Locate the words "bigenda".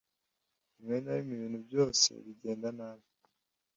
2.25-2.67